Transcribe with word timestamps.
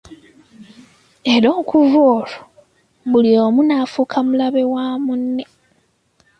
Era 1.33 1.47
okuva 1.59 1.99
olwo 2.15 2.43
buli 3.11 3.31
omu 3.45 3.61
n'afuuka 3.65 4.17
mulabe 4.27 4.63
wa 4.73 4.85
mune! 5.05 5.43